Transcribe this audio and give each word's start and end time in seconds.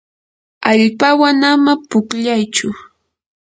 allpawan 0.69 1.39
ama 1.51 1.73
pukllaychu. 1.89 2.69